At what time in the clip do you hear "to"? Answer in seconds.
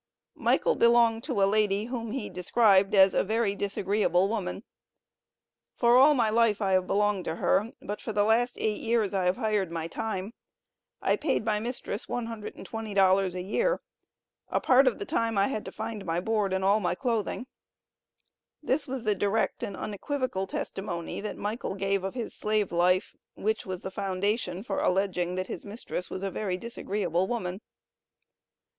1.25-1.43, 7.25-7.35, 15.65-15.71